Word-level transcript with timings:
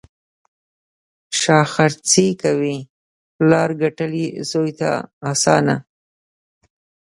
شا 1.39 1.59
خرڅي 1.73 2.27
کوي: 2.41 2.77
پلار 3.35 3.69
ګټلي، 3.81 4.27
زوی 4.49 4.71
ته 4.79 4.91
اسانه. 5.31 5.75